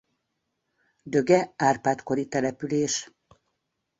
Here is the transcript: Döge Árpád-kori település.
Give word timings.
Döge 1.03 1.53
Árpád-kori 1.55 2.27
település. 2.27 3.11